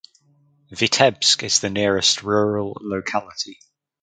[0.71, 3.59] Vitebsk is the nearest rural locality.